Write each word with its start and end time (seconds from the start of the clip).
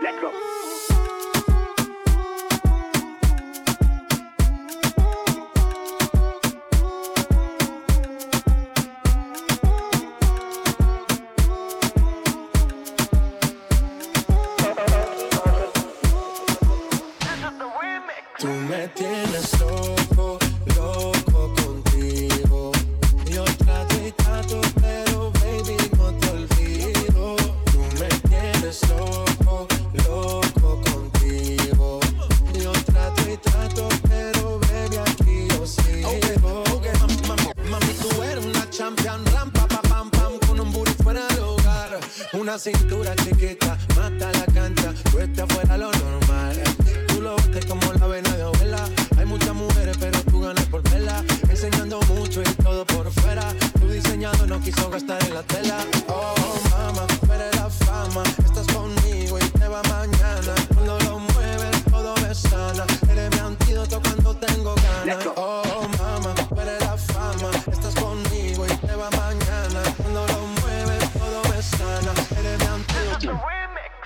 D'accord. 0.00 0.32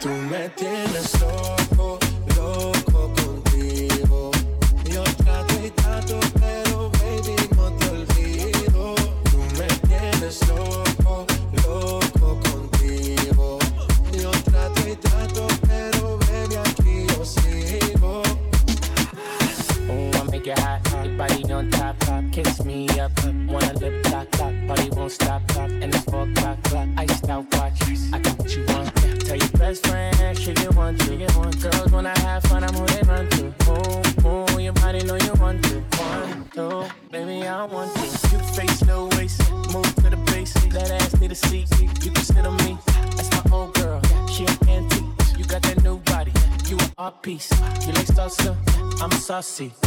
Tú 0.03 0.09
me 0.09 0.49
tienes 0.49 1.21
loco. 1.21 1.92
see. 49.43 49.82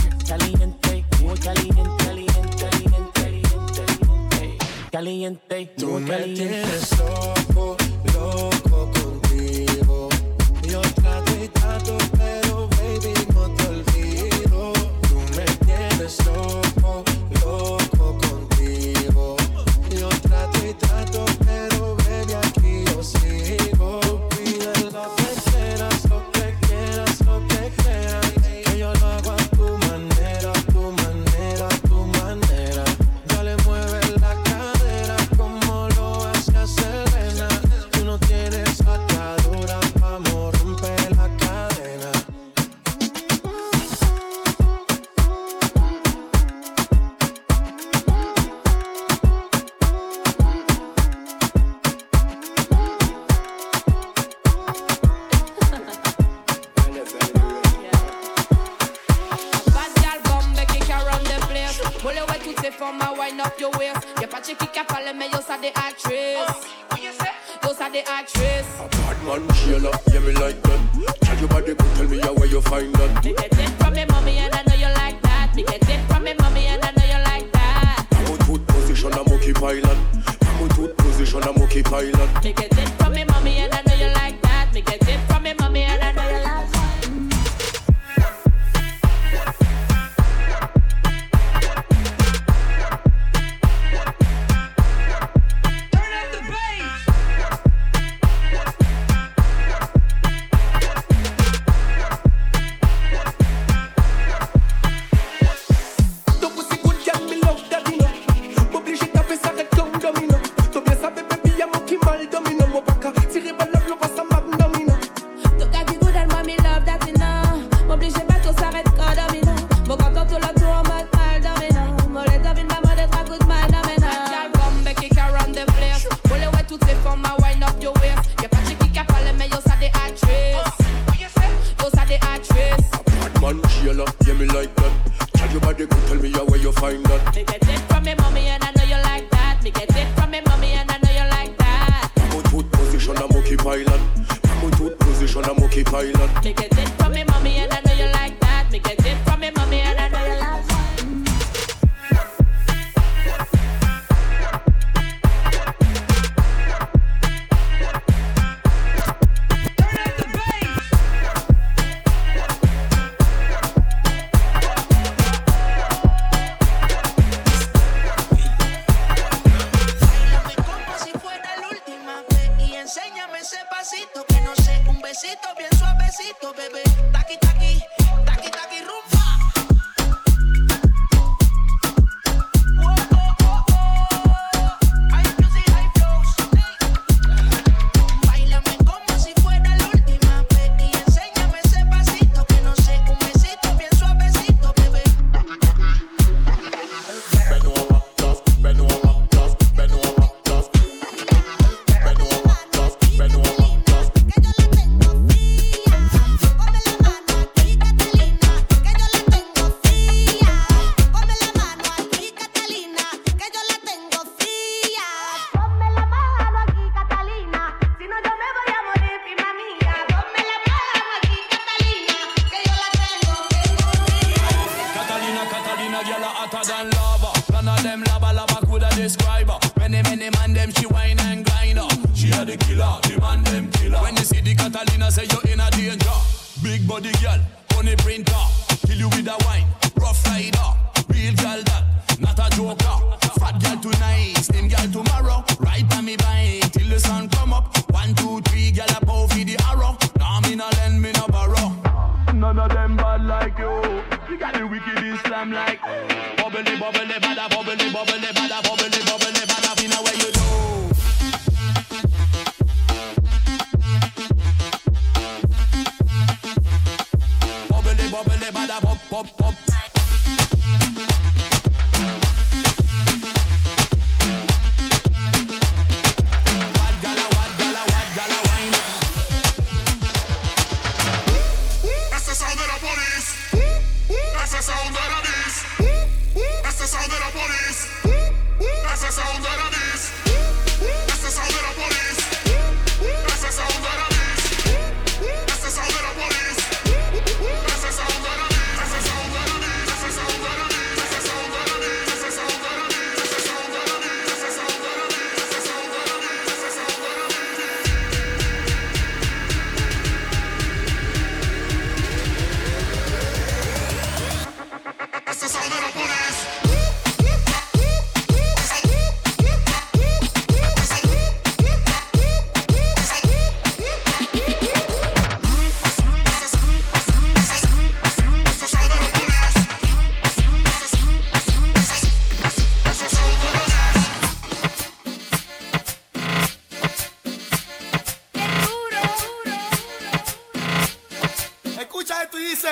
Dice. 342.49 342.67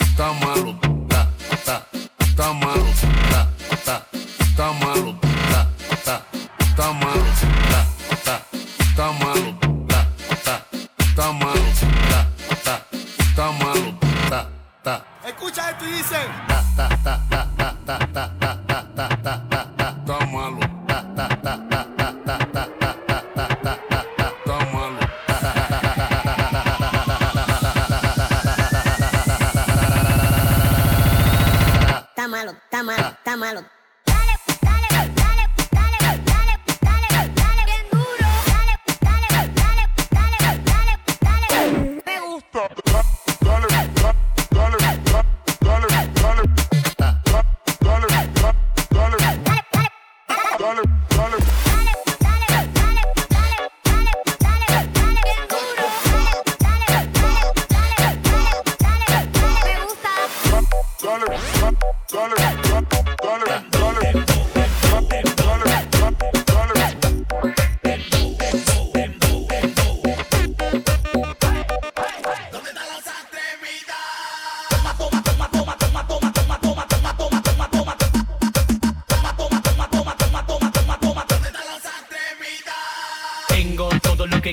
Está 0.00 0.32
malo, 0.32 0.70
está, 0.70 0.82
está, 0.82 0.93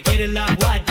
get 0.04 0.20
it 0.20 0.30
locked. 0.30 0.64
What? 0.64 0.91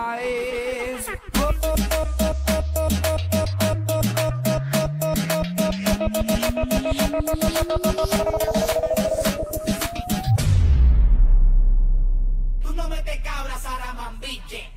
Tú 6.51 6.57
no 12.75 12.89
me 12.89 13.01
te 13.03 13.21
cabras, 13.21 13.65
Aramambiche. 13.65 14.69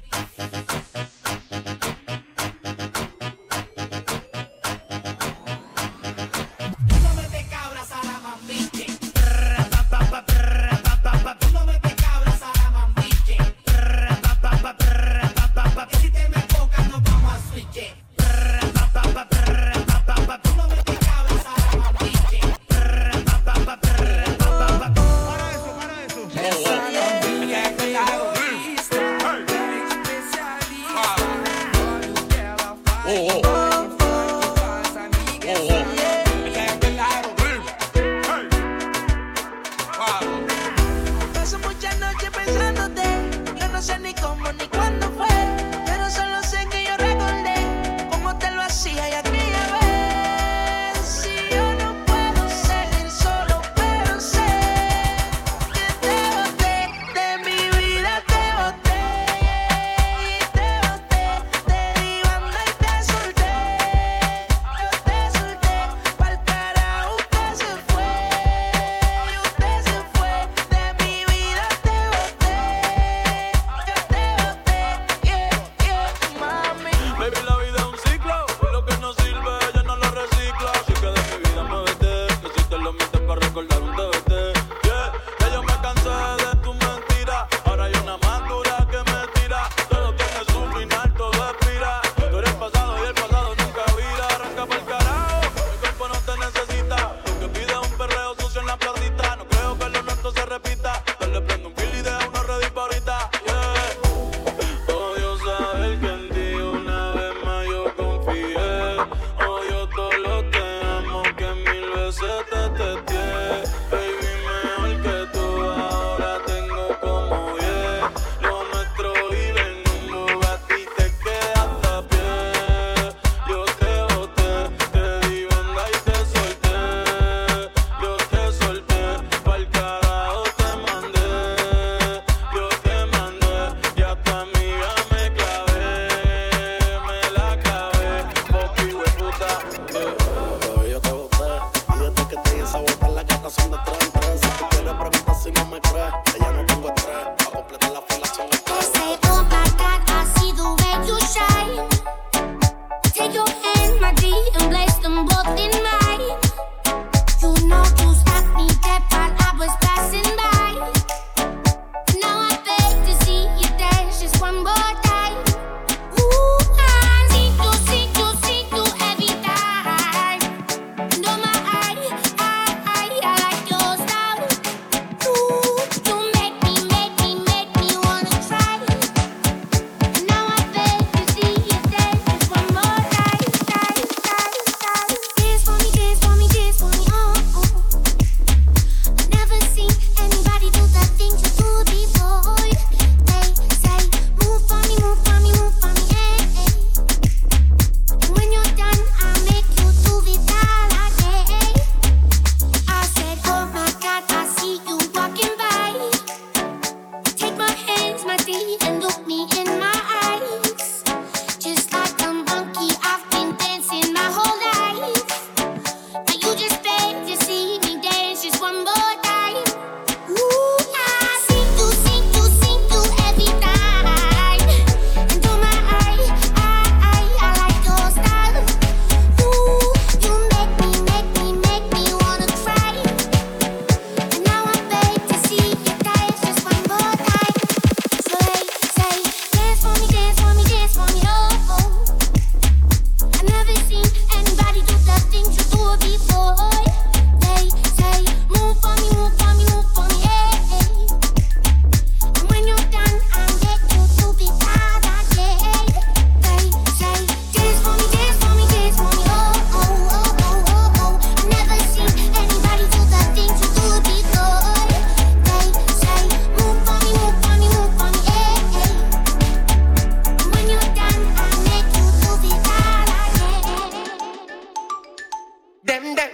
them, 275.84 276.14
them, 276.14 276.30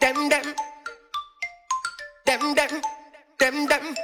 them, 0.00 0.28
them, 0.28 0.54
them, 2.26 2.54
them, 2.54 2.82
them, 3.38 3.66
them. 3.68 4.03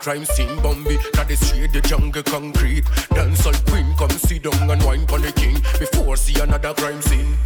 Crime 0.00 0.24
scene 0.24 0.60
Bambi, 0.62 0.96
that 1.14 1.28
the 1.28 1.36
street, 1.36 1.72
the 1.72 1.80
jungle 1.82 2.22
concrete. 2.22 2.84
Dancehall 3.14 3.70
queen, 3.70 3.94
come 3.96 4.10
sit 4.10 4.42
down 4.42 4.70
and 4.70 4.82
wine 4.84 5.06
for 5.06 5.18
the 5.18 5.32
king. 5.32 5.54
Before 5.78 6.16
see 6.16 6.40
another 6.40 6.74
crime 6.74 7.00
scene 7.02 7.36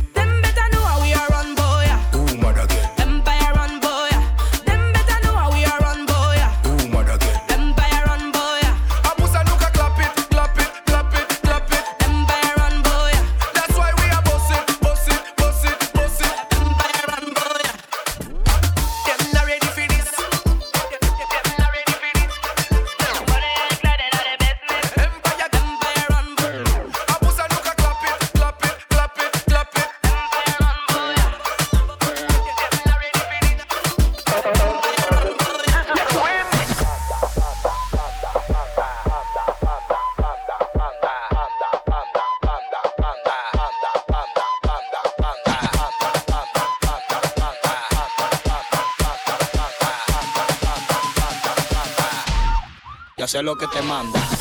sé 53.37 53.43
lo 53.43 53.55
que 53.55 53.67
te 53.67 53.83
manda. 53.83 54.36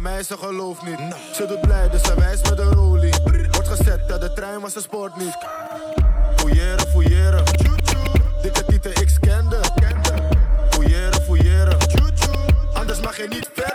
maar 0.00 0.22
ze 0.22 0.36
gelooft 0.36 0.82
niet. 0.82 0.98
Ze 1.34 1.46
doet 1.46 1.60
blij, 1.60 1.88
dus 1.88 2.02
ze 2.02 2.14
wijst 2.14 2.50
met 2.50 2.58
een 2.58 2.72
rolie. 2.72 3.14
Wordt 3.50 3.68
gezet 3.68 4.08
dat 4.08 4.20
de 4.20 4.32
trein, 4.32 4.60
was 4.60 4.72
ze 4.72 4.80
sport 4.80 5.16
niet. 5.16 5.36
Fouilleren, 6.36 6.88
fouilleren. 6.88 7.44
Dikke 8.42 8.64
tieten, 8.64 8.90
ik 8.90 9.08
scande. 9.08 9.60
Fouilleren, 10.70 11.22
fouilleren. 11.22 11.76
Anders 12.72 13.00
mag 13.00 13.16
je 13.16 13.28
niet 13.28 13.50
verder. 13.54 13.69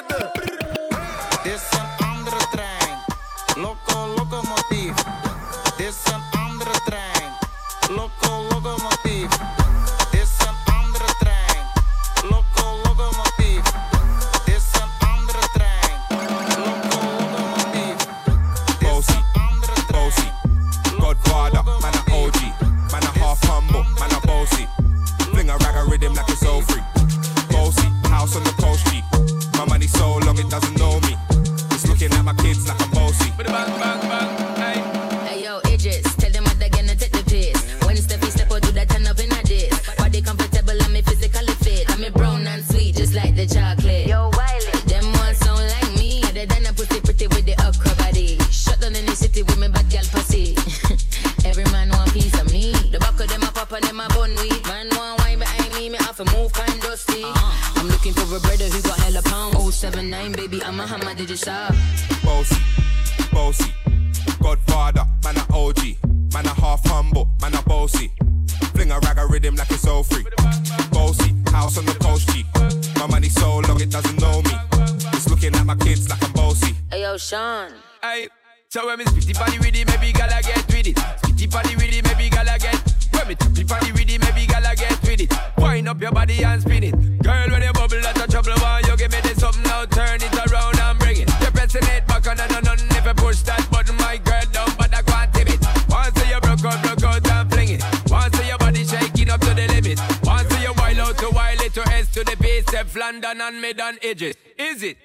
Sean. 77.18 77.72
Aye. 78.04 78.28
So 78.70 78.86
when 78.88 79.00
me 79.00 79.06
spitty 79.06 79.34
body 79.34 79.58
with 79.60 79.76
it, 79.76 79.88
maybe 79.88 80.12
gala 80.12 80.42
get 80.42 80.66
with 80.68 80.88
it. 80.88 80.96
Spitty 80.96 81.50
body 81.50 81.76
with 81.76 81.96
it, 81.96 82.04
maybe 82.04 82.30
gala 82.30 82.58
get. 82.60 82.76
When 83.14 83.28
me 83.30 83.36
tappy 83.36 83.64
body 83.64 83.92
with 83.94 84.10
it, 84.10 84.20
maybe 84.20 84.46
gala 84.46 84.76
get 84.76 85.02
with 85.02 85.22
it. 85.22 85.34
Wind 85.58 85.88
up 85.88 86.02
your 86.02 86.12
body 86.12 86.44
and 86.44 86.62
spin 86.62 86.84
it. 86.84 87.24
Girl, 87.24 87.50
when 87.50 87.62
you 87.62 87.72
bubble, 87.74 88.02
that's 88.02 88.20
a 88.20 88.28
trouble. 88.28 88.54
Why 88.60 88.82
you 88.86 88.98
give 88.98 89.12
me 89.12 89.22
this 89.22 89.42
up 89.44 89.56
now? 89.64 89.86
Turn 89.86 90.20
it 90.20 90.52
around 90.52 90.80
and 90.80 91.00
bring 91.00 91.22
it. 91.22 91.30
You're 91.40 91.52
pressing 91.52 91.84
it 91.84 92.06
back 92.08 92.28
on 92.28 92.40
and 92.40 92.52
on 92.52 92.68
and 92.68 92.92
if 92.92 93.06
you 93.06 93.14
push 93.14 93.42
that 93.44 93.66
button, 93.72 93.96
my 93.98 94.18
girl, 94.18 94.44
don't 94.52 94.78
but 94.78 94.94
I 94.94 95.02
can't 95.02 95.34
tip 95.34 95.50
it. 95.50 95.62
Once 95.90 96.20
you 96.28 96.40
broke 96.42 96.66
out, 96.66 96.82
broke 96.84 97.04
out 97.04 97.28
and 97.32 97.52
fling 97.52 97.70
it. 97.80 97.84
Once 98.12 98.48
your 98.48 98.58
body 98.58 98.84
shaking 98.84 99.30
up 99.30 99.40
to 99.42 99.54
the 99.54 99.68
limit. 99.68 100.00
Once 100.24 100.52
you 100.62 100.74
wild 100.76 101.00
out 101.00 101.18
to 101.20 101.30
wild 101.32 101.62
it 101.62 101.74
to 101.76 101.88
S 101.94 102.12
to 102.14 102.24
the 102.24 102.36
base, 102.38 102.66
London 102.96 103.40
and 103.40 103.62
mid 103.62 103.80
on 103.80 103.98
edges. 104.02 104.36
Is 104.58 104.84
it? 104.84 104.98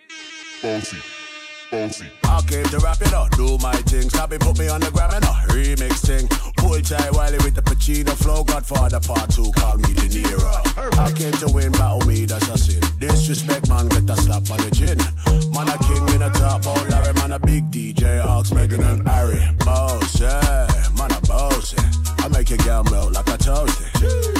Bouncy 0.61 1.30
bossy. 1.71 2.07
I 2.25 2.41
came 2.43 2.65
to 2.67 2.79
rap 2.79 3.01
it 3.01 3.13
up, 3.13 3.31
do 3.37 3.59
my 3.59 3.75
thing. 3.89 4.09
Stop 4.11 4.33
it, 4.33 4.41
put 4.41 4.59
me 4.59 4.69
on 4.69 4.81
the 4.81 4.91
gram 4.91 5.11
and 5.13 5.25
a 5.25 5.35
remix 5.53 6.05
thing. 6.05 6.29
Pull 6.57 6.81
tight 6.81 7.13
Wiley 7.13 7.39
with 7.39 7.55
the 7.55 7.63
Pacino 7.63 8.13
flow. 8.13 8.45
Godfather 8.45 9.01
part 9.01 9.31
two, 9.31 9.51
call 9.53 9.77
me 9.79 9.95
De 9.95 10.09
Niro. 10.09 10.99
I 10.99 11.13
came 11.13 11.33
to 11.33 11.49
win, 11.53 11.73
battle 11.73 12.07
me, 12.07 12.25
that's 12.25 12.49
a 12.49 12.59
sin. 12.59 12.83
Disrespect, 12.99 13.69
man, 13.69 13.89
get 13.89 14.11
a 14.11 14.17
slap 14.17 14.51
on 14.51 14.59
the 14.59 14.71
chin. 14.71 14.99
Man, 15.55 15.69
a 15.69 15.79
king 15.85 16.15
in 16.15 16.23
a 16.23 16.31
top, 16.31 16.67
all 16.67 16.83
Larry, 16.89 17.15
man, 17.15 17.33
a 17.33 17.39
big 17.39 17.71
DJ, 17.71 18.25
Ox, 18.25 18.53
Megan 18.53 18.83
and 18.83 19.07
Harry. 19.09 19.41
Bossy, 19.65 20.25
man, 20.25 21.11
a 21.13 21.21
bossy. 21.27 21.77
I 22.19 22.29
make 22.29 22.51
your 22.51 22.59
girl 22.59 22.85
melt 22.85 23.13
like 23.13 23.29
a 23.29 23.39
toasty. 23.39 24.40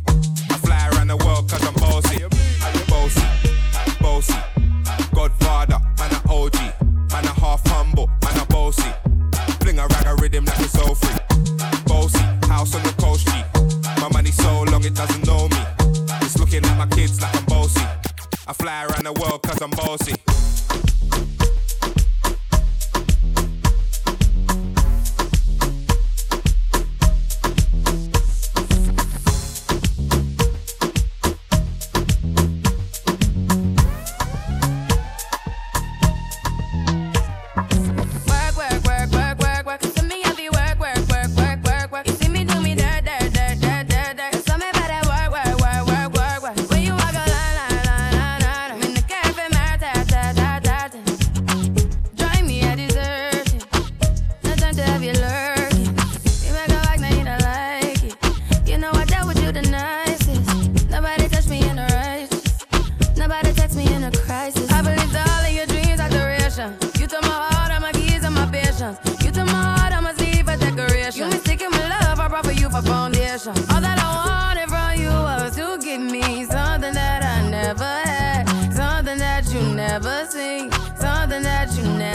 cause 1.47 1.65
I'm 1.65 1.73
bossy. 1.75 2.25
Bossy, 2.87 3.21
bossy. 4.01 4.50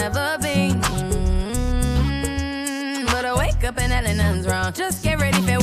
never 0.07 0.37
been. 0.41 0.79
Mm-hmm. 0.79 1.85
But 3.07 3.25
I 3.25 3.35
wake 3.35 3.63
up 3.65 3.77
and 3.77 3.91
nothing's 3.91 4.47
wrong. 4.47 4.71
Just 4.71 5.03
get 5.03 5.19
ready 5.19 5.41
for 5.41 5.56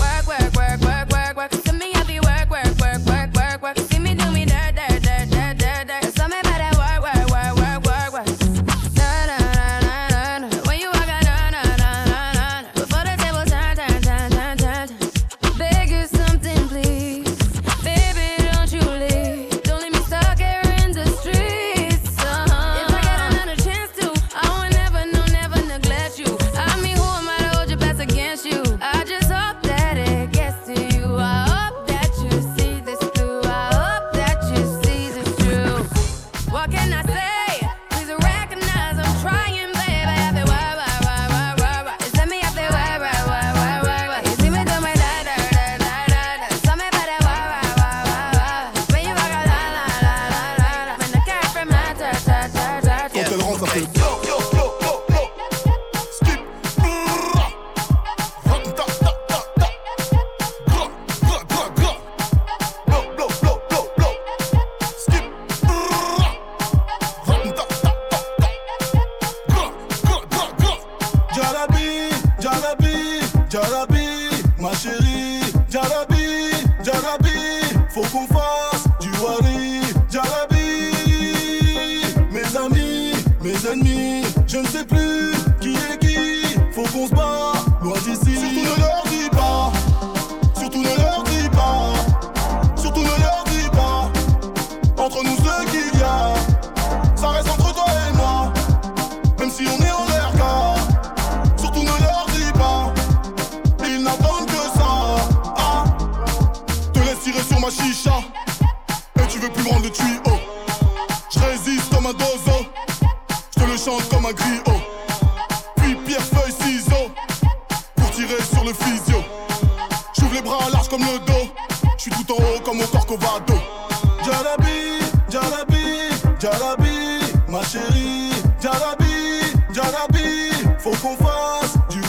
elle 53.34 53.40
rentre, 53.42 53.66
ça. 53.66 54.13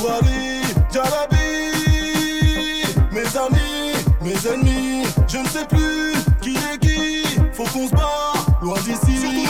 Paris, 0.06 0.62
Jarabi. 0.94 1.36
Mes 3.12 3.38
amis, 3.38 3.94
mes 4.22 4.48
ennemis, 4.48 5.08
je 5.28 5.38
ne 5.40 5.48
sais 5.48 5.66
plus 5.66 6.14
qui 6.42 6.56
est 6.56 6.78
qui. 6.80 7.24
Faut 7.54 7.64
qu'on 7.64 7.88
se 7.88 7.94
bat, 7.94 8.34
loin 8.62 8.78
d'ici. 8.82 9.48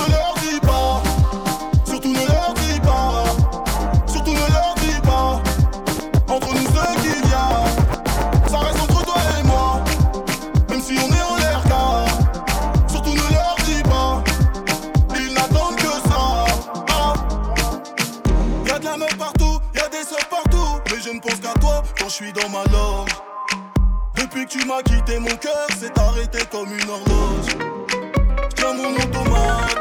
M'as 24.67 24.81
quitté, 24.81 25.19
mon 25.19 25.35
cœur 25.37 25.67
s'est 25.79 25.91
arrêté 25.99 26.39
comme 26.51 26.67
une 26.73 26.89
horloge. 26.89 27.55
Mon 28.75 28.95
automatique, 28.95 29.74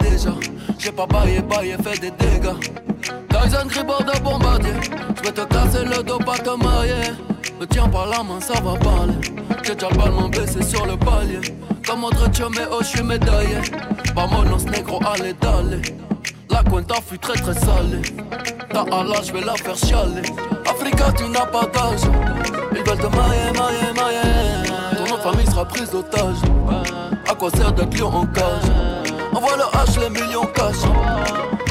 déjà. 0.00 0.30
J'ai 0.78 0.92
pas 0.92 1.06
baillé, 1.06 1.40
baillé, 1.40 1.76
fait 1.82 2.00
des 2.00 2.10
dégâts. 2.10 2.58
Tyson 3.28 3.66
Gribord 3.66 4.04
de 4.04 4.18
bombardier. 4.20 4.72
Je 5.16 5.22
vais 5.22 5.32
te 5.32 5.42
casser 5.42 5.84
le 5.84 6.02
dos, 6.02 6.18
pas 6.18 6.38
te 6.38 6.50
marier. 6.50 7.12
Me 7.60 7.66
tiens 7.66 7.88
par 7.88 8.06
la 8.06 8.22
main, 8.22 8.40
ça 8.40 8.54
va 8.60 8.74
parler. 8.78 9.14
J'ai 9.62 9.74
déjà 9.74 9.88
le 9.90 9.96
ballon 9.96 10.28
blessé 10.28 10.62
sur 10.62 10.86
le 10.86 10.96
palier. 10.96 11.40
Comme 11.86 12.04
autre 12.04 12.28
mais 12.50 12.66
oh, 12.70 12.78
je 12.80 12.86
suis 12.86 13.02
médaillé. 13.02 13.58
Vamonos 14.14 14.64
negro, 14.70 15.00
allez, 15.06 15.34
d'aller. 15.34 15.82
La 16.50 16.62
cuenta 16.62 16.96
fut 17.06 17.18
très 17.18 17.34
très 17.34 17.54
salée. 17.54 18.02
Ta 18.70 18.80
Allah, 18.80 19.20
je 19.22 19.32
vais 19.32 19.40
la 19.40 19.54
faire 19.54 19.76
chialer. 19.76 20.22
Africa, 20.68 21.12
tu 21.16 21.28
n'as 21.28 21.46
pas 21.46 21.66
d'âge. 21.66 22.00
Ils 22.72 22.82
veulent 22.82 22.98
te 22.98 23.16
mailler, 23.16 23.52
mailler, 23.52 23.92
mailler. 23.94 25.06
Ton 25.08 25.16
famille 25.18 25.46
sera 25.46 25.64
prise 25.64 25.90
d'otage. 25.90 26.36
À 27.30 27.34
quoi 27.34 27.50
sert 27.50 27.72
d'être 27.72 27.96
lion 27.96 28.08
en 28.08 28.26
cage? 28.26 28.93
Envoie 29.44 29.56
le 29.58 29.64
H, 29.64 30.00
les 30.00 30.08
millions 30.08 30.46
cash. 30.54 30.76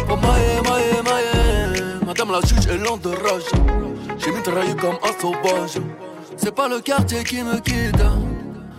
Pour 0.08 0.18
mailler, 0.18 0.62
mailler, 0.62 1.02
mailler. 1.04 1.82
Madame 2.06 2.32
la 2.32 2.40
juge 2.42 2.68
est 2.68 2.78
lente 2.78 3.02
de 3.02 3.10
rage. 3.10 3.50
J'ai 4.20 4.32
mitraillé 4.32 4.76
comme 4.76 4.98
un 5.04 5.20
sauvage. 5.20 5.82
C'est 6.38 6.54
pas 6.54 6.68
le 6.68 6.82
quartier 6.82 7.24
qui 7.24 7.42
me 7.42 7.60
quitte. 7.60 8.04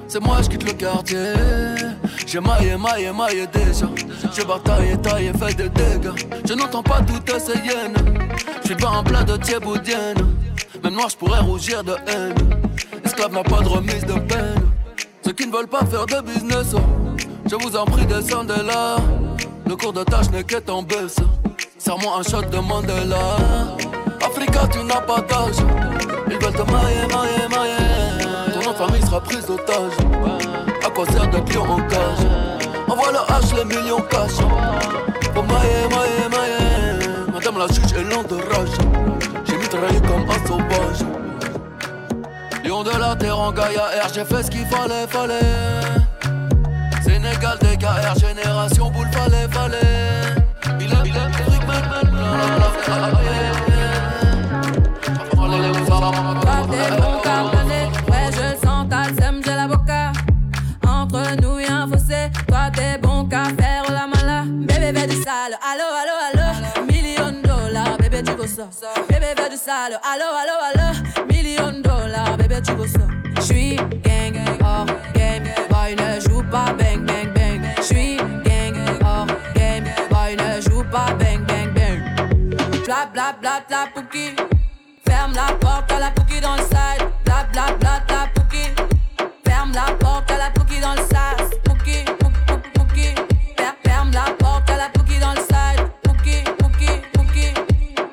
C'est 0.07 0.23
moi, 0.23 0.37
je 0.43 0.49
quitte 0.49 0.65
le 0.65 0.75
quartier. 0.75 1.33
J'ai 2.25 2.39
maillé, 2.39 2.77
maillé, 2.77 3.11
maillé 3.11 3.49
déjà. 3.49 3.87
J'ai 4.33 4.45
bataillé, 4.45 4.97
taillé, 4.99 5.33
fait 5.33 5.55
des 5.55 5.69
dégâts. 5.71 6.15
Je 6.47 6.55
n'entends 6.55 6.83
pas 6.85 7.01
toutes 7.01 7.41
ces 7.41 7.59
hyènes. 7.59 7.97
Je 8.63 8.67
suis 8.67 8.77
pas 8.77 8.91
en 8.91 9.03
plein 9.03 9.25
de 9.25 9.37
thieboudienne. 9.39 10.37
Même 10.85 10.95
moi, 10.95 11.07
je 11.11 11.17
pourrais 11.17 11.41
rougir 11.41 11.83
de 11.83 11.97
haine. 12.07 12.35
Esclave 13.05 13.33
n'a 13.33 13.43
pas 13.43 13.61
de 13.61 13.69
remise 13.69 14.05
de 14.05 14.21
peine. 14.21 14.71
Ceux 15.25 15.33
qui 15.33 15.49
ne 15.49 15.53
veulent 15.53 15.67
pas 15.67 15.85
faire 15.85 16.07
de 16.07 16.21
business, 16.21 16.77
je 17.47 17.57
vous 17.57 17.77
en 17.77 17.85
prie, 17.85 18.07
descendez 18.07 18.63
là. 18.67 18.97
Le 19.67 19.77
cours 19.77 19.93
de 19.93 20.03
tâche 20.05 20.31
n'est 20.31 20.45
qu'être 20.45 20.71
en 20.71 20.83
baisse. 20.83 21.17
Serre-moi 21.79 22.19
un 22.19 22.23
shot 22.23 22.43
de 22.43 22.59
Mandela. 22.59 23.37
Africa, 24.25 24.67
tu 24.71 24.83
n'as 24.85 25.01
pas 25.01 25.21
d'âge. 25.21 25.57
Ils 26.31 26.39
veulent 26.39 26.53
te 26.53 26.71
mailler, 26.71 27.07
mailler, 27.09 27.49
mailler. 27.51 28.63
Ton 28.63 28.71
de 28.71 28.77
famille 28.77 29.03
sera 29.03 29.21
prise 29.21 29.47
d'otage. 29.47 29.93
À 30.85 30.91
quoi 30.91 31.07
sert 31.07 31.29
d'être 31.29 31.55
lion 31.55 31.65
en 31.71 31.81
cage? 31.89 32.27
Envoie 32.89 33.13
le 33.13 33.19
H, 33.19 33.57
les 33.57 33.65
millions 33.65 34.01
cash. 34.11 34.37
Pour 35.35 35.45
mailler, 35.45 35.89
mailler, 35.91 36.29
mailler. 36.31 37.09
Madame 37.33 37.59
la 37.59 37.67
juge 37.67 37.93
est 37.93 38.15
lente 38.15 38.29
de 38.29 38.37
rage. 38.37 38.69
J'ai 39.45 39.57
mitraillé 39.57 40.01
comme 40.01 40.25
un 40.29 40.47
sauvage. 40.47 41.05
Lion 42.65 42.83
de 42.83 42.99
la 42.99 43.15
terre 43.17 43.39
en 43.39 43.53
Gaïa 43.53 43.83
R, 44.05 44.09
j'ai 44.15 44.25
fait 44.25 44.43
ce 44.43 44.51
qu'il 44.51 44.67
fallait, 44.67 45.07
fallait. 45.09 46.04
DKR, 48.05 48.19
génération 48.19 48.91
boule, 48.91 49.09
fallait, 49.13 49.49
fallait. 49.51 49.79
Il 50.81 50.93
aime, 50.93 51.07
il 51.07 51.17
aime, 51.17 51.33
Eric 51.47 51.67
Man, 51.67 51.83
carboné, 57.23 57.83
ouais 58.09 58.31
je 58.33 58.41
le 58.41 58.57
sens, 58.63 58.87
t'as 58.91 59.09
le 59.09 59.15
seum, 59.21 59.41
j'ai 59.45 59.55
l'avocat. 59.55 60.13
Entre 60.87 61.41
nous 61.41 61.59
y'a 61.61 61.83
un 61.83 61.89
fossé, 61.89 62.31
toi 62.47 62.71
t'es 62.75 62.99
bon 62.99 63.27
qu'à 63.27 63.45
faire 63.45 63.85
la 63.91 64.07
mala. 64.07 64.45
Bébé 64.47 64.93
veut 64.93 65.07
du 65.07 65.17
sale, 65.17 65.57
allo 65.63 65.87
allo 66.01 66.15
allo. 66.29 66.47
Million 66.87 67.33
dollars, 67.43 67.97
bébé 67.99 68.23
tu 68.23 68.33
veux 68.33 68.47
ça. 68.47 68.69
Bébé 69.09 69.35
veut 69.37 69.51
du 69.51 69.57
sale, 69.57 69.99
allo 70.03 70.29
allo 70.41 70.57
allo. 70.69 71.27
Million 71.33 71.81
dollars, 71.83 72.37
bébé 72.37 72.61
tu 72.63 72.73
veux 72.73 72.89
ça. 72.89 73.07
J'suis 73.41 73.77
gang, 73.77 74.14
Bla 83.25 83.33
bla 83.41 83.61
bla 83.67 83.87
pouki. 83.95 84.37
Ferme 85.07 85.33
la 85.35 85.55
porte 85.59 85.91
à 85.93 85.99
la 85.99 86.11
pouki 86.11 86.41
dans 86.43 86.57
le 86.57 86.63
side. 86.63 87.09
Bla 87.25 87.47
bla 87.53 87.73
bla 87.81 88.01
bla 88.07 88.29
pouki. 88.35 88.65
Ferme 89.47 89.73
la 89.73 89.95
porte 89.99 90.31
à 90.31 90.37
la 90.37 90.51
pouki 90.51 90.79
dans 90.79 90.93
le 90.93 90.99
sas. 90.99 91.49
Pouki, 91.65 92.05
pouki, 92.19 92.41
pouki, 92.47 92.69
pouki. 92.75 93.15
Fer- 93.57 93.75
Ferme 93.83 94.11
la 94.13 94.25
porte 94.39 94.69
à 94.69 94.77
la 94.77 94.89
pouki 94.91 95.19
dans 95.19 95.31
le 95.33 95.41
side. 95.41 95.89
Pouki, 96.03 96.45
pouki, 96.59 96.91
pouki. 97.15 97.55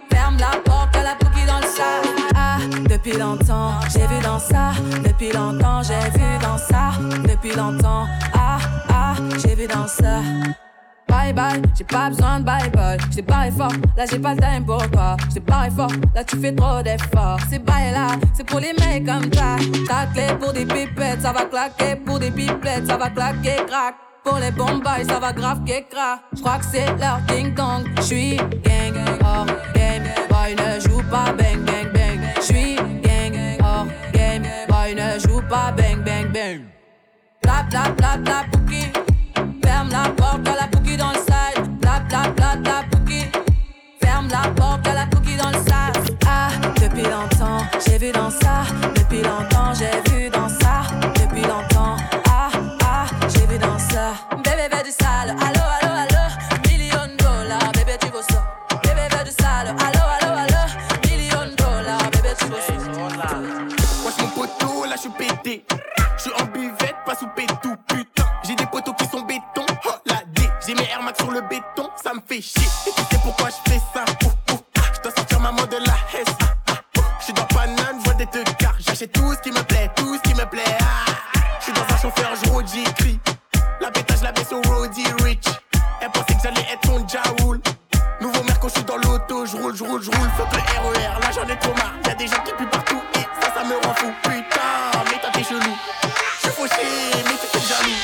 Ferme 0.09 0.37
la 0.39 0.57
porte 0.63 0.95
à 0.95 1.03
la 1.03 1.15
pouki 1.15 1.45
dans 1.45 1.59
le 1.59 1.67
sas. 1.67 2.07
Ah, 2.33 2.57
depuis 2.89 3.17
longtemps, 3.17 3.81
j'ai 3.93 4.07
vu 4.07 4.19
dans 4.23 4.39
ça. 4.39 4.71
Depuis 5.03 5.33
longtemps, 5.33 5.83
j'ai 5.83 6.09
vu 6.17 6.37
dans 6.41 6.57
ça. 6.57 6.91
Depuis 7.27 7.53
longtemps, 7.53 8.07
ah, 8.33 8.59
ah, 8.89 9.13
j'ai 9.43 9.55
vu 9.55 9.67
dans 9.67 9.87
ça. 9.87 10.21
Bye 11.21 11.33
bye, 11.33 11.61
j'ai 11.77 11.83
pas 11.83 12.09
besoin 12.09 12.39
de 12.39 12.45
bye 12.45 12.69
bye. 12.71 12.97
J't'ai 13.11 13.21
barré 13.21 13.51
fort, 13.51 13.71
là 13.95 14.05
j'ai 14.09 14.17
pas 14.17 14.33
le 14.33 14.41
time 14.41 14.65
pour 14.65 14.89
toi. 14.89 15.15
J't'ai 15.29 15.39
barré 15.39 15.69
fort, 15.69 15.91
là 16.15 16.23
tu 16.23 16.35
fais 16.37 16.51
trop 16.51 16.81
d'efforts. 16.81 17.39
C'est 17.47 17.63
bye 17.63 17.91
là, 17.91 18.07
c'est 18.33 18.43
pour 18.43 18.59
les 18.59 18.73
mecs 18.73 19.05
comme 19.05 19.31
ça. 19.31 19.55
Ta 19.87 20.07
clé 20.07 20.35
pour 20.39 20.51
des 20.51 20.65
pipettes, 20.65 21.21
ça 21.21 21.31
va 21.31 21.45
claquer. 21.45 21.95
Pour 21.97 22.17
des 22.17 22.31
pipettes, 22.31 22.87
ça 22.87 22.97
va 22.97 23.11
claquer, 23.11 23.57
crack. 23.67 23.95
Pour 24.23 24.39
les 24.39 24.49
bombes, 24.49 24.83
ça 25.07 25.19
va 25.19 25.31
grave 25.31 25.61
crack. 25.63 26.21
J'crois 26.33 26.57
que 26.57 26.65
c'est 26.65 26.87
leur 26.99 27.19
ding 27.27 27.53
dong. 27.53 27.85
J'suis 28.01 28.37
gang, 28.37 28.97
hors 29.23 29.45
game. 29.75 30.03
Boy 30.27 30.55
ne 30.55 30.79
joue 30.79 31.03
pas 31.11 31.33
bang 31.37 31.63
bang 31.63 31.93
bang. 31.93 32.19
J'suis 32.41 32.75
gang, 32.75 33.59
hors 33.63 33.85
game. 34.11 34.43
Boy 34.67 34.95
ne 34.95 35.19
joue 35.19 35.41
pas 35.47 35.71
bang 35.71 36.03
bang 36.03 36.31
bang. 36.33 36.61
Bla 37.43 37.63
bla 37.69 38.17
bla 38.17 38.43
pouki. 38.51 38.91
Ferme 39.63 39.89
la 39.89 40.09
porte 40.09 40.47
à 40.47 40.55
la 40.55 40.60
La 44.31 44.49
porte 44.55 44.87
à 44.87 44.93
la 44.93 45.05
pouki 45.07 45.35
dans 45.35 45.49
le 45.49 45.55
sas. 45.55 45.91
Ah, 46.25 46.49
depuis 46.81 47.03
longtemps, 47.03 47.65
j'ai 47.85 47.97
vu 47.97 48.11
dans 48.13 48.29
ça. 48.29 48.63
Depuis 48.95 49.21
longtemps, 49.21 49.73
j'ai 49.73 49.91
vu 50.09 50.29
dans 50.29 50.47
ça. 50.47 50.83
Depuis 51.15 51.41
longtemps, 51.41 51.97
ah, 52.29 52.49
ah, 52.81 53.05
j'ai 53.27 53.45
vu 53.45 53.57
dans 53.57 53.77
ça. 53.77 54.13
Bébé, 54.37 54.69
veut 54.71 54.83
du 54.83 54.91
sale. 54.91 55.35
Allo, 55.37 55.63
allo, 55.81 55.93
allo. 55.93 56.23
Million 56.69 57.07
dollars, 57.17 57.71
bébé, 57.73 57.97
tu 57.99 58.07
veux 58.07 58.21
ça. 58.21 58.41
Bébé, 58.81 59.01
veut 59.11 59.25
du 59.25 59.31
sale. 59.31 59.67
Allo, 59.67 60.03
allo, 60.21 60.37
allo. 60.37 60.63
Million 61.09 61.53
dollars, 61.57 62.09
bébé, 62.11 62.29
tu 62.39 62.45
veux 62.45 62.61
ça. 62.61 62.73
Wesh 64.05 64.17
mon 64.21 64.27
poteau, 64.29 64.85
là 64.85 64.95
je 64.95 65.01
suis 65.01 65.09
pété. 65.09 65.65
Je 66.15 66.21
suis 66.21 66.31
en 66.41 66.45
buvette, 66.45 66.95
pas 67.05 67.15
sous 67.15 67.27
pétou, 67.35 67.75
putain. 67.87 68.25
J'ai 68.43 68.55
des 68.55 68.65
poteaux 68.65 68.93
qui 68.93 69.05
sont 69.05 69.21
béton, 69.21 69.65
oh 69.85 69.89
la 70.05 70.21
D. 70.33 70.49
J'ai 70.65 70.73
mes 70.73 70.89
Air 70.89 71.01
Max 71.03 71.17
sur 71.19 71.31
le 71.31 71.41
béton, 71.41 71.89
ça 72.01 72.13
me 72.13 72.21
fait 72.25 72.41
chier. 72.41 72.69
Tout 79.13 79.33
ce 79.33 79.39
qui 79.39 79.51
me 79.51 79.61
plaît, 79.63 79.89
tout 79.95 80.15
ce 80.15 80.21
qui 80.21 80.35
me 80.35 80.45
plaît. 80.45 80.77
Ah. 80.79 81.11
Je 81.59 81.65
suis 81.65 81.73
dans 81.73 81.81
un 81.81 81.97
chauffeur, 81.97 82.31
je 82.43 82.49
road, 82.49 82.65
j'écris. 82.71 83.19
La 83.79 83.91
pétage, 83.91 84.21
la 84.21 84.31
baisse 84.31 84.51
au 84.51 84.61
roadie 84.61 85.05
rich. 85.23 85.45
Elle 86.01 86.09
pensait 86.09 86.33
que 86.33 86.41
j'allais 86.43 86.67
être 86.71 86.85
son 86.85 87.07
jaoul. 87.07 87.61
Nouveau 88.19 88.43
merco, 88.43 88.67
je 88.69 88.73
suis 88.75 88.83
dans 88.83 88.97
l'auto, 88.97 89.45
je 89.45 89.55
roule, 89.57 89.75
je 89.75 89.83
roule, 89.83 90.01
je 90.03 90.11
roule. 90.11 90.29
Fuck 90.37 90.53
le 90.53 90.59
RER, 90.59 91.19
là 91.21 91.31
j'en 91.33 91.47
ai 91.47 91.57
trop 91.57 91.73
marre. 91.73 91.93
Y'a 92.05 92.15
des 92.15 92.27
gens 92.27 92.41
qui 92.43 92.53
puent 92.53 92.69
partout 92.69 93.01
et 93.15 93.25
ça, 93.41 93.53
ça 93.53 93.63
me 93.63 93.75
rend 93.75 93.93
fou. 93.95 94.11
Putain, 94.23 95.03
mais 95.05 95.19
toi 95.19 95.29
t'es 95.33 95.43
chelou. 95.43 95.75
Je 96.03 96.47
suis 96.47 96.55
fauché, 96.55 96.85
mais 97.25 97.37
tu 97.41 97.47
fais 97.51 97.67
jaloux. 97.67 97.97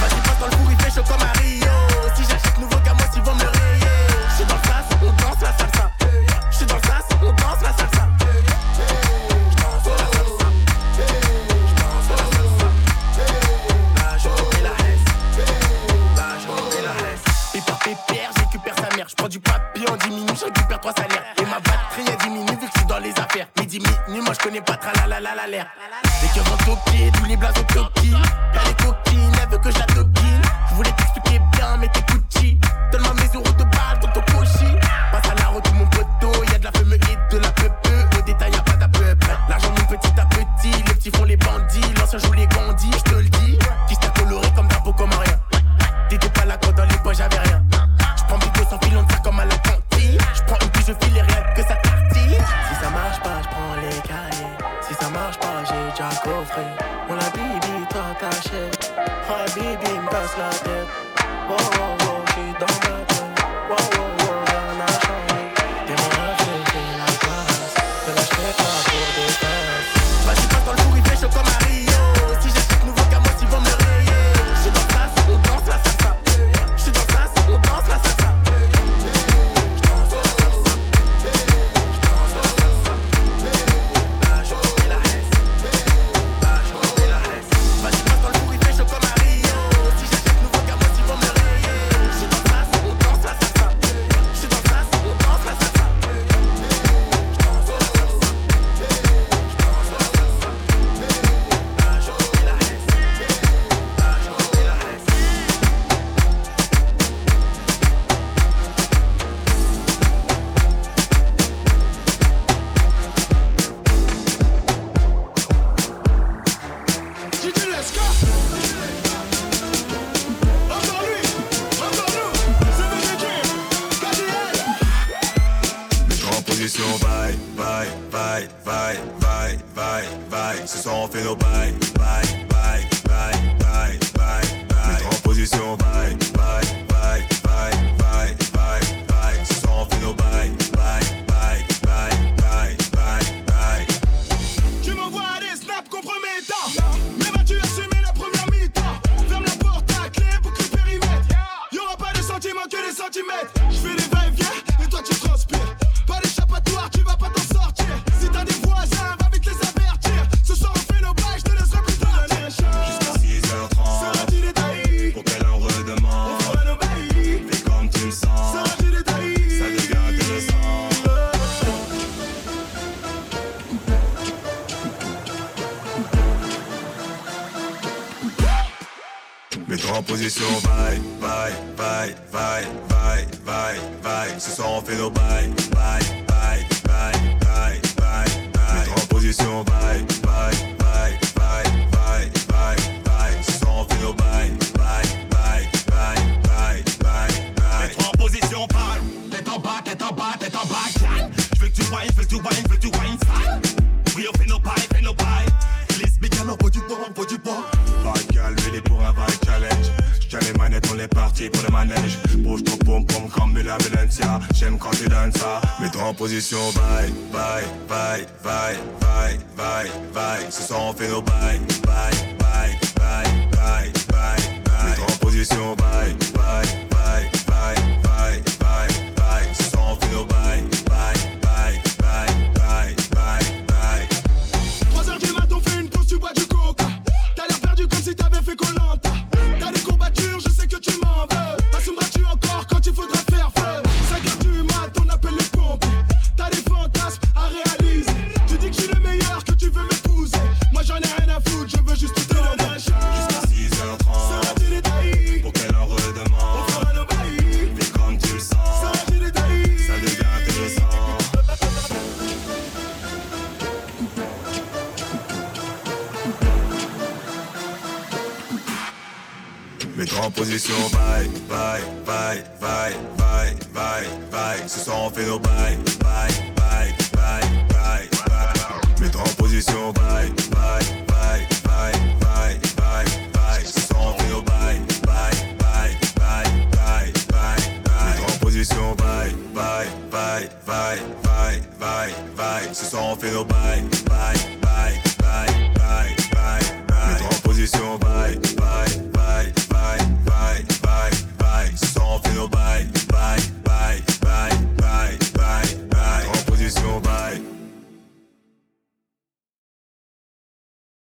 Vas-y, 0.00 0.20
passe 0.20 0.38
dans 0.38 0.46
le 0.46 0.52
four, 0.52 0.70
il 0.70 0.80
fait 0.82 0.90
chaud 0.90 1.04
comme 1.08 1.22
un 1.22 1.39